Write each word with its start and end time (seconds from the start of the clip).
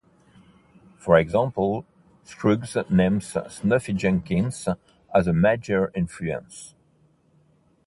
For 0.97 1.19
example, 1.19 1.85
Scruggs 2.23 2.75
names 2.89 3.37
Snuffy 3.51 3.93
Jenkins 3.93 4.67
as 5.13 5.27
a 5.27 5.31
major 5.31 5.91
influence. 5.93 6.73